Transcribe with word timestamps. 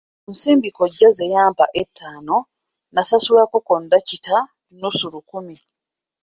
Ku 0.23 0.29
nsimbi 0.35 0.69
kkojja 0.71 1.09
ze 1.17 1.25
yampa 1.33 1.65
ettaano 1.81 2.37
nasasulako 2.95 3.57
kondakita 3.67 4.37
nnusu 4.71 5.05
lukumi. 5.13 5.57